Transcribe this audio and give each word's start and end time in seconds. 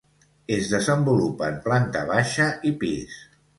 Es 0.55 0.69
desenvolupa 0.71 1.51
en 1.55 1.61
planta 1.67 2.03
baixa 2.15 2.51
i 2.71 2.75
pis. 2.85 3.23